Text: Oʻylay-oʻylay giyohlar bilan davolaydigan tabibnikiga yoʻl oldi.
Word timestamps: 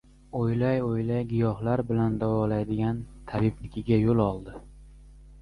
Oʻylay-oʻylay 0.37 1.21
giyohlar 1.33 1.83
bilan 1.91 2.15
davolaydigan 2.23 3.03
tabibnikiga 3.33 4.01
yoʻl 4.07 4.27
oldi. 4.27 4.59